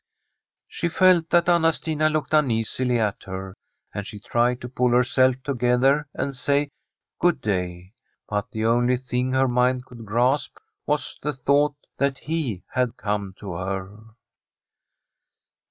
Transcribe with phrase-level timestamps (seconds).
[0.67, 3.53] She felt that Anna Stina looked uneasily at her,
[3.93, 7.93] and she tried to pull herself together and say * Good day.'
[8.27, 13.35] But the only thing her mind could grasp was the thought that he had come
[13.41, 13.99] to her.